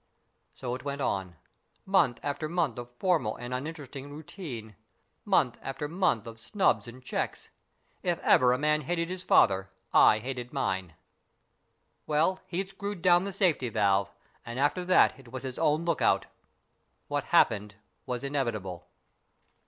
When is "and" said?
3.35-3.53, 6.87-7.03, 14.43-14.57